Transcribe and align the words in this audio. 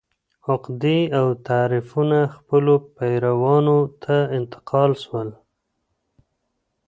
عقدې 0.49 0.99
او 1.19 1.27
تحریفونه 1.47 2.19
خپلو 2.35 2.73
پیروانو 2.95 3.79
ته 4.03 4.15
انتقال 4.37 4.91
سول. 5.03 5.29